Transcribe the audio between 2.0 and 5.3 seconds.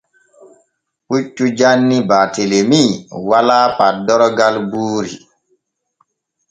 Baatelemi walaa paddorgal buuri.